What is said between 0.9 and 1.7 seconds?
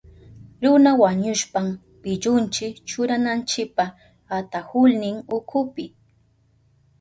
wañushpan